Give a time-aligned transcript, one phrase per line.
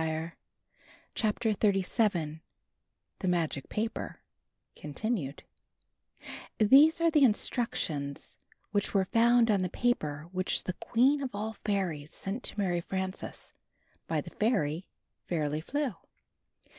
[0.00, 0.32] Mary
[1.14, 2.40] Frances told me,
[3.20, 4.12] g^^iriJilfltfal;
[4.74, 5.42] (CDNTriNUETD)
[6.70, 8.38] HESE are the instructions
[8.70, 12.80] which were found on the paper which the Queen of All Fairies sent to Mary
[12.80, 13.52] Frances
[14.06, 14.86] by the fairy,
[15.26, 15.92] Fairly Flew.